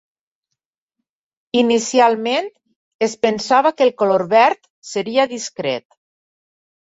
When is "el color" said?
3.89-4.25